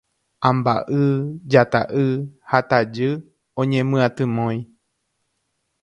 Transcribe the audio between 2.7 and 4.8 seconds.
tajy oñemyatymói